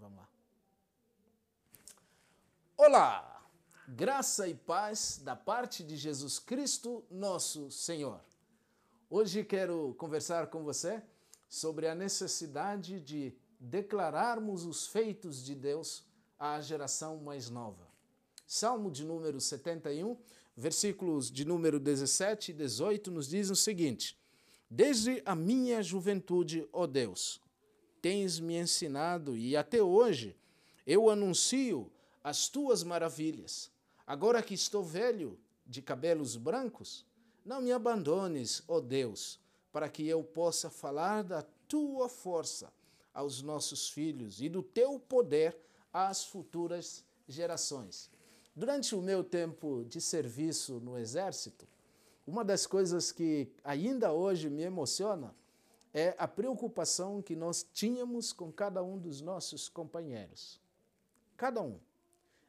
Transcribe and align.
Vamos 0.00 0.18
lá. 0.18 0.28
Olá! 2.76 3.42
Graça 3.88 4.46
e 4.46 4.54
paz 4.54 5.20
da 5.24 5.34
parte 5.34 5.82
de 5.82 5.96
Jesus 5.96 6.38
Cristo, 6.38 7.04
nosso 7.10 7.70
Senhor. 7.70 8.20
Hoje 9.08 9.42
quero 9.42 9.94
conversar 9.98 10.48
com 10.48 10.62
você 10.62 11.02
sobre 11.48 11.88
a 11.88 11.94
necessidade 11.94 13.00
de 13.00 13.34
declararmos 13.58 14.64
os 14.64 14.86
feitos 14.86 15.42
de 15.42 15.54
Deus 15.54 16.04
à 16.38 16.60
geração 16.60 17.16
mais 17.16 17.48
nova. 17.48 17.88
Salmo 18.46 18.90
de 18.90 19.04
número 19.04 19.40
71, 19.40 20.16
versículos 20.56 21.30
de 21.30 21.44
número 21.44 21.80
17 21.80 22.50
e 22.50 22.54
18 22.54 23.10
nos 23.10 23.28
diz 23.28 23.48
o 23.50 23.56
seguinte: 23.56 24.18
Desde 24.70 25.22
a 25.24 25.34
minha 25.34 25.82
juventude, 25.82 26.68
ó 26.72 26.86
Deus, 26.86 27.40
tens 28.00 28.40
me 28.40 28.56
ensinado 28.56 29.36
e 29.36 29.56
até 29.56 29.82
hoje 29.82 30.36
eu 30.86 31.10
anuncio 31.10 31.90
as 32.22 32.48
tuas 32.48 32.82
maravilhas. 32.82 33.70
Agora 34.06 34.42
que 34.42 34.54
estou 34.54 34.82
velho, 34.82 35.38
de 35.66 35.82
cabelos 35.82 36.36
brancos, 36.36 37.04
não 37.44 37.60
me 37.60 37.70
abandones, 37.70 38.62
ó 38.66 38.80
Deus, 38.80 39.38
para 39.70 39.88
que 39.88 40.06
eu 40.08 40.24
possa 40.24 40.70
falar 40.70 41.22
da 41.22 41.42
tua 41.68 42.08
força 42.08 42.72
aos 43.12 43.42
nossos 43.42 43.90
filhos 43.90 44.40
e 44.40 44.48
do 44.48 44.62
teu 44.62 44.98
poder 44.98 45.56
às 45.92 46.24
futuras 46.24 47.04
gerações. 47.28 48.10
Durante 48.56 48.94
o 48.94 49.02
meu 49.02 49.22
tempo 49.22 49.84
de 49.84 50.00
serviço 50.00 50.80
no 50.80 50.98
Exército, 50.98 51.66
uma 52.26 52.44
das 52.44 52.66
coisas 52.66 53.12
que 53.12 53.48
ainda 53.62 54.12
hoje 54.12 54.48
me 54.48 54.62
emociona 54.62 55.34
é 55.92 56.14
a 56.18 56.28
preocupação 56.28 57.22
que 57.22 57.34
nós 57.34 57.62
tínhamos 57.72 58.32
com 58.32 58.52
cada 58.52 58.82
um 58.82 58.98
dos 58.98 59.20
nossos 59.20 59.68
companheiros. 59.68 60.60
Cada 61.36 61.62
um. 61.62 61.78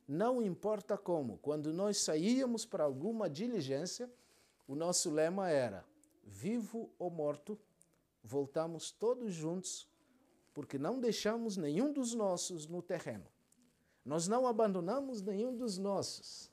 Não 0.08 0.42
importa 0.42 0.98
como, 0.98 1.38
quando 1.38 1.72
nós 1.72 2.00
saíamos 2.00 2.66
para 2.66 2.84
alguma 2.84 3.30
diligência, 3.30 4.12
o 4.68 4.76
nosso 4.76 5.10
lema 5.12 5.50
era: 5.50 5.86
vivo 6.24 6.90
ou 6.98 7.10
morto, 7.10 7.58
voltamos 8.24 8.92
todos 8.92 9.34
juntos, 9.34 9.88
porque 10.54 10.78
não 10.78 11.00
deixamos 11.00 11.58
nenhum 11.58 11.94
dos 11.94 12.14
nossos 12.14 12.68
no 12.68 12.82
terreno. 12.82 13.26
Nós 14.04 14.28
não 14.28 14.48
abandonamos 14.48 15.22
nenhum 15.22 15.56
dos 15.56 15.78
nossos. 15.78 16.52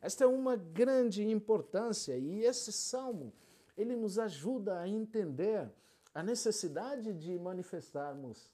Esta 0.00 0.24
é 0.24 0.26
uma 0.26 0.56
grande 0.56 1.22
importância 1.22 2.16
e 2.16 2.44
esse 2.44 2.72
salmo, 2.72 3.32
ele 3.76 3.96
nos 3.96 4.18
ajuda 4.18 4.78
a 4.78 4.88
entender 4.88 5.70
a 6.14 6.22
necessidade 6.22 7.12
de 7.14 7.38
manifestarmos 7.38 8.50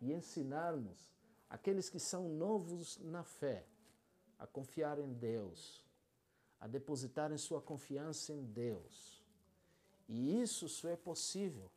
e 0.00 0.12
ensinarmos 0.12 1.12
aqueles 1.48 1.90
que 1.90 1.98
são 1.98 2.28
novos 2.28 2.98
na 2.98 3.24
fé 3.24 3.66
a 4.38 4.46
confiar 4.46 4.98
em 4.98 5.12
Deus, 5.12 5.84
a 6.60 6.66
depositarem 6.66 7.36
sua 7.36 7.60
confiança 7.60 8.32
em 8.32 8.44
Deus. 8.44 9.22
E 10.08 10.40
isso 10.40 10.68
só 10.68 10.88
é 10.88 10.96
possível 10.96 11.70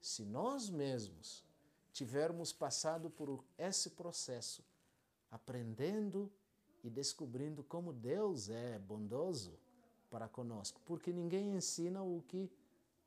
se 0.00 0.24
nós 0.24 0.68
mesmos 0.68 1.44
tivermos 1.92 2.52
passado 2.52 3.08
por 3.08 3.42
esse 3.56 3.90
processo, 3.90 4.62
aprendendo 5.30 6.30
e 6.82 6.90
descobrindo 6.90 7.64
como 7.64 7.92
Deus 7.92 8.50
é 8.50 8.78
bondoso 8.78 9.58
para 10.10 10.28
conosco, 10.28 10.80
porque 10.84 11.12
ninguém 11.12 11.54
ensina 11.56 12.02
o 12.02 12.22
que 12.28 12.50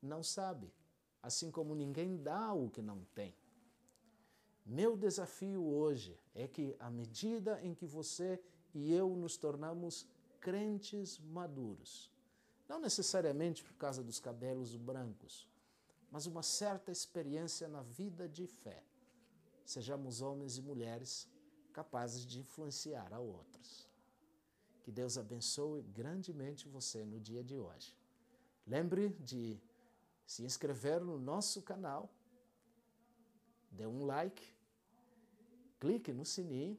não 0.02 0.24
sabe, 0.24 0.72
assim 1.22 1.52
como 1.52 1.76
ninguém 1.76 2.18
dá 2.18 2.54
o 2.54 2.70
que 2.70 2.82
não 2.82 3.04
tem. 3.16 3.36
Meu 4.66 4.98
desafio 4.98 5.64
hoje 5.64 6.20
é 6.36 6.48
que, 6.48 6.76
à 6.80 6.90
medida 6.90 7.62
em 7.62 7.74
que 7.74 7.86
você 7.86 8.42
e 8.74 8.94
eu 8.94 9.16
nos 9.16 9.38
tornamos 9.38 10.06
crentes 10.40 11.20
maduros, 11.20 12.12
não 12.68 12.80
necessariamente 12.80 13.64
por 13.64 13.74
causa 13.76 14.04
dos 14.04 14.20
cabelos 14.20 14.76
brancos, 14.76 15.48
mas 16.12 16.26
uma 16.26 16.44
certa 16.44 16.92
experiência 16.92 17.68
na 17.68 17.82
vida 17.82 18.28
de 18.28 18.46
fé, 18.46 18.84
sejamos 19.66 20.22
homens 20.22 20.58
e 20.58 20.62
mulheres 20.62 21.30
capazes 21.72 22.26
de 22.26 22.40
influenciar 22.40 23.14
a 23.14 23.20
outros. 23.20 23.88
Que 24.84 24.92
Deus 24.92 25.18
abençoe 25.18 25.82
grandemente 25.82 26.68
você 26.68 27.06
no 27.06 27.20
dia 27.20 27.44
de 27.44 27.58
hoje. 27.58 27.96
Lembre 28.66 29.10
de 29.20 29.60
se 30.28 30.44
inscrever 30.44 31.00
no 31.00 31.18
nosso 31.18 31.62
canal, 31.62 32.14
dê 33.72 33.88
um 33.88 34.06
like 34.06 34.56
clique 35.80 36.12
no 36.12 36.26
sininho 36.26 36.78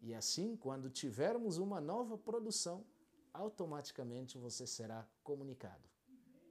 e 0.00 0.14
assim, 0.14 0.56
quando 0.56 0.88
tivermos 0.88 1.58
uma 1.58 1.80
nova 1.80 2.16
produção, 2.16 2.84
automaticamente 3.32 4.38
você 4.38 4.66
será 4.66 5.06
comunicado. 5.22 5.86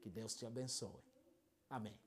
Que 0.01 0.09
Deus 0.09 0.35
te 0.35 0.45
abençoe. 0.45 1.03
Amém. 1.69 1.99